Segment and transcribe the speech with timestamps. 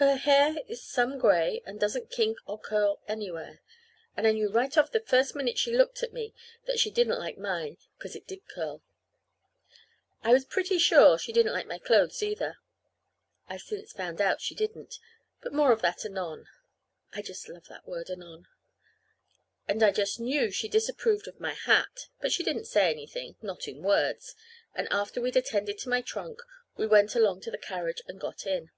[0.00, 3.58] Her hair is some gray, and doesn't kink or curl anywhere;
[4.16, 6.32] and I knew right off the first minute she looked at me
[6.66, 8.80] that she didn't like mine, 'cause it did curl.
[10.22, 12.58] I was pretty sure she didn't like my clothes, either.
[13.48, 15.00] I've since found out she didn't
[15.40, 16.46] but more of that anon.
[17.12, 18.46] (I just love that word "anon.")
[19.66, 22.06] And I just knew she disapproved of my hat.
[22.20, 24.36] But she didn't say anything not in words
[24.76, 26.40] and after we'd attended to my trunk,
[26.76, 28.70] we went along to the carriage and got in.